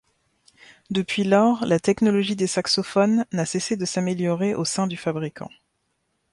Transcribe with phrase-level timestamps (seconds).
[0.89, 5.51] Depuis lors, la technologie des saxophones n'a cessé de s'améliorer au sein du fabricant.